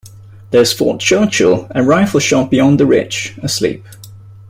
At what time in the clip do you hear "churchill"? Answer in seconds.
0.99-1.67